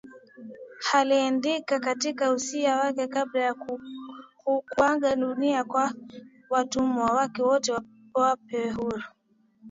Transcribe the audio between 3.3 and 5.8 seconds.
ya kuaga dunia